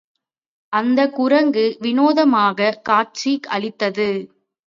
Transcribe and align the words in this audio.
அந்தக் 0.73 1.13
குரங்கு 1.15 1.77
விநோதமாகக் 1.79 2.81
காட்சி 2.81 3.39
அளித்தது. 3.47 4.09